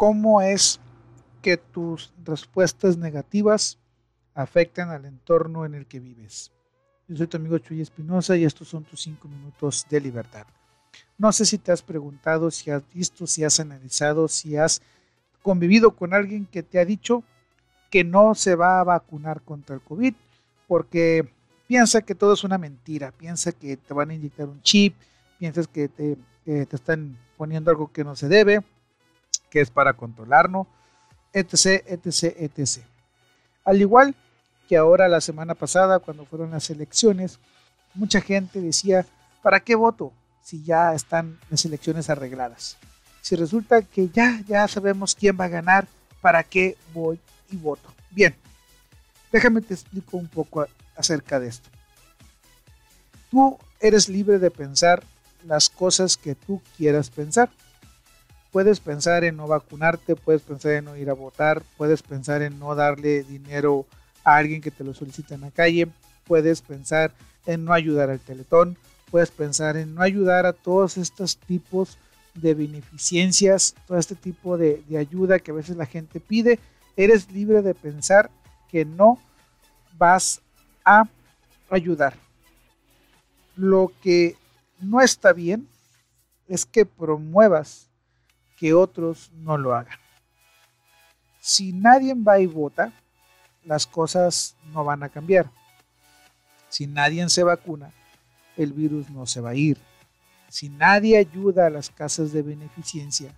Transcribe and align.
cómo 0.00 0.40
es 0.40 0.80
que 1.42 1.58
tus 1.58 2.10
respuestas 2.24 2.96
negativas 2.96 3.78
afectan 4.32 4.88
al 4.88 5.04
entorno 5.04 5.66
en 5.66 5.74
el 5.74 5.84
que 5.84 6.00
vives. 6.00 6.50
Yo 7.06 7.18
soy 7.18 7.26
tu 7.26 7.36
amigo 7.36 7.58
Chuy 7.58 7.82
Espinosa 7.82 8.34
y 8.34 8.46
estos 8.46 8.66
son 8.66 8.82
tus 8.84 9.02
cinco 9.02 9.28
minutos 9.28 9.84
de 9.90 10.00
libertad. 10.00 10.46
No 11.18 11.30
sé 11.32 11.44
si 11.44 11.58
te 11.58 11.70
has 11.70 11.82
preguntado, 11.82 12.50
si 12.50 12.70
has 12.70 12.82
visto, 12.94 13.26
si 13.26 13.44
has 13.44 13.60
analizado, 13.60 14.26
si 14.26 14.56
has 14.56 14.80
convivido 15.42 15.90
con 15.90 16.14
alguien 16.14 16.46
que 16.46 16.62
te 16.62 16.78
ha 16.78 16.86
dicho 16.86 17.22
que 17.90 18.02
no 18.02 18.34
se 18.34 18.54
va 18.54 18.80
a 18.80 18.84
vacunar 18.84 19.42
contra 19.42 19.74
el 19.76 19.82
COVID 19.82 20.14
porque 20.66 21.30
piensa 21.66 22.00
que 22.00 22.14
todo 22.14 22.32
es 22.32 22.42
una 22.42 22.56
mentira, 22.56 23.12
piensa 23.12 23.52
que 23.52 23.76
te 23.76 23.92
van 23.92 24.08
a 24.08 24.14
inyectar 24.14 24.48
un 24.48 24.62
chip, 24.62 24.94
piensas 25.38 25.68
que 25.68 25.90
te 25.90 26.16
están 26.72 27.18
poniendo 27.36 27.70
algo 27.70 27.92
que 27.92 28.02
no 28.02 28.16
se 28.16 28.28
debe, 28.28 28.64
que 29.50 29.60
es 29.60 29.70
para 29.70 29.94
controlarnos, 29.94 30.66
etc., 31.32 31.84
etc., 31.86 32.36
etc. 32.38 32.84
Al 33.64 33.80
igual 33.80 34.14
que 34.68 34.76
ahora 34.76 35.08
la 35.08 35.20
semana 35.20 35.54
pasada, 35.54 35.98
cuando 35.98 36.24
fueron 36.24 36.52
las 36.52 36.70
elecciones, 36.70 37.38
mucha 37.94 38.20
gente 38.20 38.60
decía, 38.60 39.04
¿para 39.42 39.60
qué 39.60 39.74
voto 39.74 40.12
si 40.42 40.62
ya 40.62 40.94
están 40.94 41.38
las 41.50 41.64
elecciones 41.64 42.08
arregladas? 42.08 42.76
Si 43.20 43.36
resulta 43.36 43.82
que 43.82 44.08
ya, 44.08 44.40
ya 44.46 44.66
sabemos 44.68 45.14
quién 45.14 45.36
va 45.38 45.46
a 45.46 45.48
ganar, 45.48 45.86
¿para 46.20 46.42
qué 46.42 46.76
voy 46.94 47.18
y 47.50 47.56
voto? 47.56 47.92
Bien, 48.10 48.34
déjame 49.32 49.60
te 49.60 49.74
explico 49.74 50.16
un 50.16 50.28
poco 50.28 50.66
acerca 50.96 51.38
de 51.40 51.48
esto. 51.48 51.68
Tú 53.30 53.58
eres 53.80 54.08
libre 54.08 54.38
de 54.38 54.50
pensar 54.50 55.02
las 55.46 55.70
cosas 55.70 56.16
que 56.16 56.34
tú 56.34 56.60
quieras 56.76 57.10
pensar. 57.10 57.50
Puedes 58.52 58.80
pensar 58.80 59.22
en 59.24 59.36
no 59.36 59.46
vacunarte, 59.46 60.16
puedes 60.16 60.42
pensar 60.42 60.72
en 60.72 60.86
no 60.86 60.96
ir 60.96 61.08
a 61.08 61.14
votar, 61.14 61.62
puedes 61.76 62.02
pensar 62.02 62.42
en 62.42 62.58
no 62.58 62.74
darle 62.74 63.22
dinero 63.22 63.86
a 64.24 64.36
alguien 64.36 64.60
que 64.60 64.72
te 64.72 64.82
lo 64.82 64.92
solicita 64.92 65.34
en 65.34 65.42
la 65.42 65.50
calle, 65.52 65.88
puedes 66.26 66.60
pensar 66.60 67.12
en 67.46 67.64
no 67.64 67.72
ayudar 67.72 68.10
al 68.10 68.18
teletón, 68.18 68.76
puedes 69.10 69.30
pensar 69.30 69.76
en 69.76 69.94
no 69.94 70.02
ayudar 70.02 70.46
a 70.46 70.52
todos 70.52 70.96
estos 70.96 71.36
tipos 71.36 71.96
de 72.34 72.54
beneficencias, 72.54 73.74
todo 73.86 73.98
este 73.98 74.14
tipo 74.14 74.58
de, 74.58 74.82
de 74.88 74.98
ayuda 74.98 75.38
que 75.38 75.52
a 75.52 75.54
veces 75.54 75.76
la 75.76 75.86
gente 75.86 76.20
pide. 76.20 76.58
Eres 76.96 77.30
libre 77.30 77.62
de 77.62 77.74
pensar 77.74 78.30
que 78.68 78.84
no 78.84 79.18
vas 79.96 80.40
a 80.84 81.08
ayudar. 81.70 82.14
Lo 83.56 83.92
que 84.02 84.36
no 84.80 85.00
está 85.00 85.32
bien 85.32 85.68
es 86.48 86.66
que 86.66 86.86
promuevas 86.86 87.89
que 88.60 88.74
otros 88.74 89.32
no 89.32 89.56
lo 89.56 89.74
hagan. 89.74 89.98
Si 91.40 91.72
nadie 91.72 92.12
va 92.14 92.38
y 92.38 92.46
vota, 92.46 92.92
las 93.64 93.86
cosas 93.86 94.54
no 94.74 94.84
van 94.84 95.02
a 95.02 95.08
cambiar. 95.08 95.50
Si 96.68 96.86
nadie 96.86 97.26
se 97.30 97.42
vacuna, 97.42 97.90
el 98.58 98.74
virus 98.74 99.08
no 99.08 99.24
se 99.24 99.40
va 99.40 99.50
a 99.50 99.54
ir. 99.54 99.78
Si 100.50 100.68
nadie 100.68 101.16
ayuda 101.16 101.66
a 101.66 101.70
las 101.70 101.88
casas 101.88 102.32
de 102.32 102.42
beneficencia, 102.42 103.32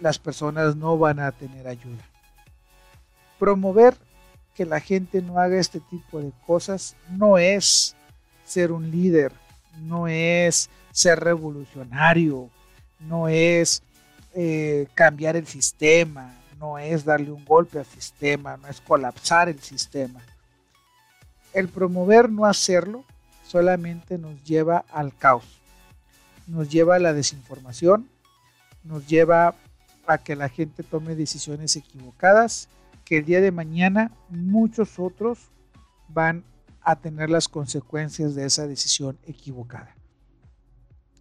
las 0.00 0.18
personas 0.18 0.74
no 0.74 0.98
van 0.98 1.20
a 1.20 1.30
tener 1.30 1.68
ayuda. 1.68 2.02
Promover 3.38 3.96
que 4.56 4.66
la 4.66 4.80
gente 4.80 5.22
no 5.22 5.38
haga 5.38 5.60
este 5.60 5.78
tipo 5.78 6.20
de 6.20 6.32
cosas 6.44 6.96
no 7.08 7.38
es 7.38 7.94
ser 8.44 8.72
un 8.72 8.90
líder, 8.90 9.32
no 9.80 10.08
es 10.08 10.70
ser 10.90 11.20
revolucionario, 11.20 12.50
no 12.98 13.28
es 13.28 13.82
eh, 14.34 14.88
cambiar 14.94 15.36
el 15.36 15.46
sistema, 15.46 16.34
no 16.58 16.78
es 16.78 17.04
darle 17.04 17.30
un 17.30 17.44
golpe 17.44 17.78
al 17.78 17.86
sistema, 17.86 18.56
no 18.56 18.68
es 18.68 18.80
colapsar 18.80 19.48
el 19.48 19.60
sistema. 19.60 20.20
El 21.52 21.68
promover 21.68 22.30
no 22.30 22.46
hacerlo 22.46 23.04
solamente 23.46 24.16
nos 24.16 24.42
lleva 24.44 24.84
al 24.90 25.14
caos, 25.14 25.44
nos 26.46 26.68
lleva 26.70 26.96
a 26.96 26.98
la 26.98 27.12
desinformación, 27.12 28.08
nos 28.84 29.06
lleva 29.06 29.54
a 30.06 30.18
que 30.18 30.36
la 30.36 30.48
gente 30.48 30.82
tome 30.82 31.14
decisiones 31.14 31.76
equivocadas, 31.76 32.68
que 33.04 33.18
el 33.18 33.24
día 33.24 33.40
de 33.40 33.52
mañana 33.52 34.12
muchos 34.28 34.98
otros 34.98 35.50
van 36.08 36.44
a 36.80 36.96
tener 36.96 37.30
las 37.30 37.48
consecuencias 37.48 38.34
de 38.34 38.46
esa 38.46 38.66
decisión 38.66 39.18
equivocada. 39.24 39.94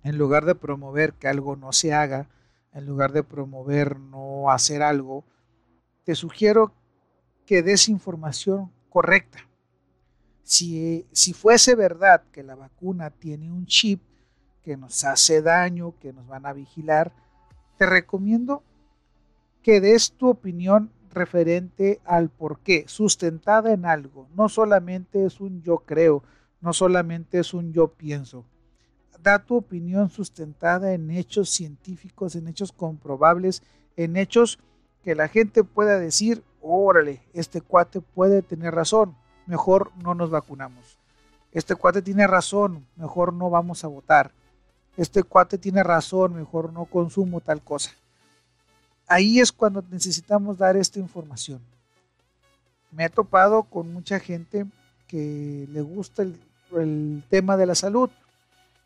En 0.03 0.17
lugar 0.17 0.45
de 0.45 0.55
promover 0.55 1.13
que 1.13 1.27
algo 1.27 1.55
no 1.55 1.73
se 1.73 1.93
haga, 1.93 2.27
en 2.73 2.85
lugar 2.85 3.11
de 3.11 3.23
promover 3.23 3.99
no 3.99 4.49
hacer 4.51 4.81
algo, 4.81 5.25
te 6.03 6.15
sugiero 6.15 6.73
que 7.45 7.63
des 7.63 7.89
información 7.89 8.71
correcta. 8.89 9.39
Si, 10.43 11.05
si 11.11 11.33
fuese 11.33 11.75
verdad 11.75 12.23
que 12.31 12.43
la 12.43 12.55
vacuna 12.55 13.09
tiene 13.09 13.51
un 13.51 13.65
chip 13.65 14.01
que 14.61 14.77
nos 14.77 15.03
hace 15.03 15.41
daño, 15.41 15.95
que 15.99 16.13
nos 16.13 16.27
van 16.27 16.45
a 16.45 16.53
vigilar, 16.53 17.11
te 17.77 17.85
recomiendo 17.85 18.63
que 19.63 19.81
des 19.81 20.13
tu 20.13 20.29
opinión 20.29 20.91
referente 21.09 21.99
al 22.05 22.29
por 22.29 22.59
qué, 22.59 22.85
sustentada 22.87 23.73
en 23.73 23.85
algo. 23.85 24.27
No 24.35 24.49
solamente 24.49 25.25
es 25.25 25.39
un 25.39 25.61
yo 25.61 25.79
creo, 25.79 26.23
no 26.61 26.73
solamente 26.73 27.39
es 27.39 27.53
un 27.53 27.73
yo 27.73 27.93
pienso 27.93 28.45
da 29.23 29.39
tu 29.39 29.57
opinión 29.57 30.09
sustentada 30.09 30.93
en 30.93 31.11
hechos 31.11 31.49
científicos, 31.49 32.35
en 32.35 32.47
hechos 32.47 32.71
comprobables, 32.71 33.63
en 33.95 34.17
hechos 34.17 34.59
que 35.03 35.15
la 35.15 35.27
gente 35.27 35.63
pueda 35.63 35.99
decir, 35.99 36.43
órale, 36.61 37.21
este 37.33 37.61
cuate 37.61 38.01
puede 38.01 38.41
tener 38.41 38.73
razón, 38.73 39.15
mejor 39.45 39.91
no 40.03 40.15
nos 40.15 40.29
vacunamos. 40.29 40.97
Este 41.51 41.75
cuate 41.75 42.01
tiene 42.01 42.27
razón, 42.27 42.87
mejor 42.95 43.33
no 43.33 43.49
vamos 43.49 43.83
a 43.83 43.87
votar. 43.87 44.31
Este 44.97 45.23
cuate 45.23 45.57
tiene 45.57 45.83
razón, 45.83 46.35
mejor 46.35 46.71
no 46.71 46.85
consumo 46.85 47.41
tal 47.41 47.61
cosa. 47.61 47.91
Ahí 49.07 49.39
es 49.39 49.51
cuando 49.51 49.83
necesitamos 49.89 50.57
dar 50.57 50.77
esta 50.77 50.99
información. 50.99 51.61
Me 52.91 53.05
he 53.05 53.09
topado 53.09 53.63
con 53.63 53.91
mucha 53.91 54.19
gente 54.19 54.65
que 55.07 55.67
le 55.69 55.81
gusta 55.81 56.21
el, 56.21 56.39
el 56.73 57.23
tema 57.29 57.57
de 57.57 57.65
la 57.65 57.75
salud, 57.75 58.09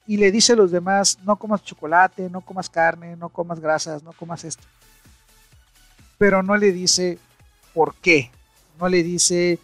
y 0.08 0.18
le 0.18 0.32
dice 0.32 0.54
a 0.54 0.56
los 0.56 0.72
demás, 0.72 1.18
no 1.24 1.36
comas 1.38 1.64
chocolate, 1.64 2.30
no 2.30 2.42
comas 2.42 2.70
carne, 2.70 3.16
no 3.16 3.30
comas 3.30 3.60
grasas, 3.60 4.04
no 4.04 4.14
comas 4.14 4.44
esto. 4.44 4.64
Pero 6.18 6.44
no 6.44 6.56
le 6.58 6.72
dice 6.72 7.18
por 7.74 7.96
qué. 7.96 8.32
No 8.80 8.88
le 8.88 9.04
dice, 9.04 9.60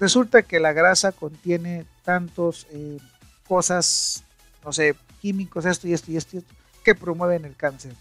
resulta 0.00 0.42
que 0.42 0.58
la 0.58 0.72
grasa 0.72 1.12
contiene 1.12 1.86
tantos 2.04 2.66
eh, 2.70 2.98
cosas, 3.46 4.24
no 4.64 4.72
sé, 4.72 4.96
químicos, 5.20 5.64
esto 5.64 5.86
y 5.86 5.92
esto 5.92 6.10
y 6.10 6.16
esto, 6.16 6.38
que 6.84 6.94
promueven 6.94 7.44
el 7.44 7.54
cáncer. 7.54 7.94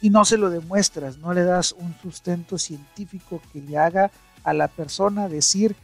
Y 0.00 0.10
no 0.10 0.24
se 0.24 0.36
lo 0.36 0.50
demuestras, 0.50 1.18
no 1.18 1.32
le 1.32 1.44
das 1.44 1.72
un 1.72 1.94
sustento 2.02 2.58
científico 2.58 3.40
que 3.52 3.60
le 3.60 3.78
haga 3.78 4.10
a 4.44 4.52
la 4.52 4.68
persona 4.68 5.28
decir, 5.28 5.76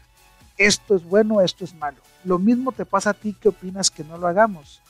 esto 0.58 0.96
es 0.96 1.04
bueno, 1.04 1.40
esto 1.40 1.64
es 1.64 1.74
malo. 1.74 1.98
Lo 2.24 2.38
mismo 2.38 2.72
te 2.72 2.84
pasa 2.84 3.10
a 3.10 3.14
ti 3.14 3.32
que 3.32 3.48
opinas 3.48 3.90
que 3.90 4.04
no 4.04 4.18
lo 4.18 4.26
hagamos. 4.26 4.82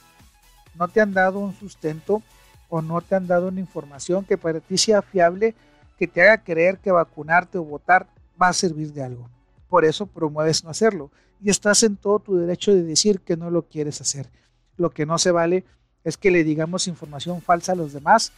No 0.75 0.89
te 0.89 1.01
han 1.01 1.13
dado 1.13 1.39
un 1.39 1.55
sustento 1.55 2.23
o 2.71 2.81
no 2.83 3.01
te 3.03 3.15
han 3.15 3.27
dado 3.27 3.49
una 3.49 3.61
información 3.61 4.25
que 4.25 4.39
para 4.39 4.61
ti 4.61 4.79
sea 4.79 5.03
fiable, 5.03 5.55
que 5.99 6.07
te 6.07 6.23
haga 6.23 6.43
creer 6.43 6.79
que 6.79 6.91
vacunarte 6.91 7.59
o 7.59 7.65
votar 7.65 8.07
va 8.41 8.49
a 8.49 8.53
servir 8.53 8.93
de 8.93 9.03
algo. 9.03 9.29
Por 9.69 9.85
eso 9.85 10.07
promueves 10.07 10.65
no 10.65 10.71
hacerlo 10.71 11.11
y 11.43 11.51
estás 11.51 11.83
en 11.83 11.97
todo 11.97 12.19
tu 12.19 12.37
derecho 12.37 12.75
de 12.75 12.83
decir 12.83 13.21
que 13.21 13.37
no 13.37 13.51
lo 13.51 13.63
quieres 13.63 14.01
hacer. 14.01 14.29
Lo 14.77 14.91
que 14.91 15.07
no 15.07 15.19
se 15.19 15.31
vale 15.31 15.65
es 16.05 16.17
que 16.17 16.31
le 16.31 16.45
digamos 16.45 16.89
información 16.89 17.43
falsa 17.43 17.73
a 17.73 17.77
los 17.77 17.93
demás 17.93 18.33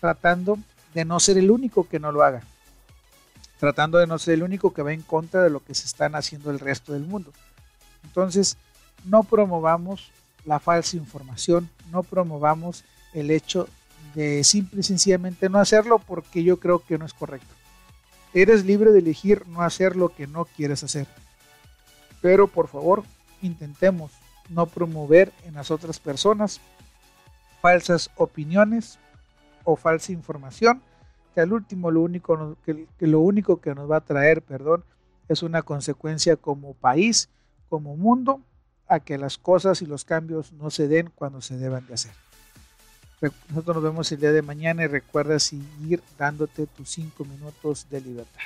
tratando 0.00 0.58
de 0.92 1.04
no 1.04 1.18
ser 1.18 1.38
el 1.38 1.50
único 1.50 1.88
que 1.88 1.98
no 1.98 2.12
lo 2.12 2.22
haga 2.22 2.42
tratando 3.64 3.96
de 3.96 4.06
no 4.06 4.18
ser 4.18 4.34
el 4.34 4.42
único 4.42 4.74
que 4.74 4.82
va 4.82 4.92
en 4.92 5.00
contra 5.00 5.42
de 5.42 5.48
lo 5.48 5.64
que 5.64 5.74
se 5.74 5.86
están 5.86 6.14
haciendo 6.14 6.50
el 6.50 6.60
resto 6.60 6.92
del 6.92 7.04
mundo. 7.04 7.32
Entonces, 8.04 8.58
no 9.06 9.22
promovamos 9.22 10.10
la 10.44 10.60
falsa 10.60 10.98
información, 10.98 11.70
no 11.90 12.02
promovamos 12.02 12.84
el 13.14 13.30
hecho 13.30 13.66
de 14.14 14.44
simple 14.44 14.80
y 14.80 14.82
sencillamente 14.82 15.48
no 15.48 15.58
hacerlo 15.58 15.98
porque 15.98 16.44
yo 16.44 16.60
creo 16.60 16.80
que 16.80 16.98
no 16.98 17.06
es 17.06 17.14
correcto. 17.14 17.54
Eres 18.34 18.66
libre 18.66 18.92
de 18.92 18.98
elegir 18.98 19.46
no 19.46 19.62
hacer 19.62 19.96
lo 19.96 20.10
que 20.10 20.26
no 20.26 20.44
quieres 20.44 20.84
hacer. 20.84 21.06
Pero 22.20 22.46
por 22.46 22.68
favor, 22.68 23.02
intentemos 23.40 24.12
no 24.50 24.66
promover 24.66 25.32
en 25.44 25.54
las 25.54 25.70
otras 25.70 25.98
personas 26.00 26.60
falsas 27.62 28.10
opiniones 28.16 28.98
o 29.64 29.76
falsa 29.76 30.12
información 30.12 30.82
que 31.34 31.40
al 31.40 31.52
último 31.52 31.90
lo 31.90 32.00
único 32.00 32.56
que, 32.64 32.86
lo 33.00 33.20
único 33.20 33.60
que 33.60 33.74
nos 33.74 33.90
va 33.90 33.98
a 33.98 34.04
traer, 34.04 34.42
perdón, 34.42 34.84
es 35.28 35.42
una 35.42 35.62
consecuencia 35.62 36.36
como 36.36 36.74
país, 36.74 37.28
como 37.68 37.96
mundo, 37.96 38.40
a 38.86 39.00
que 39.00 39.18
las 39.18 39.38
cosas 39.38 39.82
y 39.82 39.86
los 39.86 40.04
cambios 40.04 40.52
no 40.52 40.70
se 40.70 40.88
den 40.88 41.10
cuando 41.14 41.40
se 41.40 41.56
deban 41.56 41.86
de 41.86 41.94
hacer. 41.94 42.12
Nosotros 43.48 43.76
nos 43.76 43.84
vemos 43.84 44.12
el 44.12 44.20
día 44.20 44.32
de 44.32 44.42
mañana 44.42 44.84
y 44.84 44.86
recuerda 44.86 45.38
seguir 45.38 46.02
dándote 46.18 46.66
tus 46.66 46.90
cinco 46.90 47.24
minutos 47.24 47.86
de 47.88 48.00
libertad. 48.00 48.42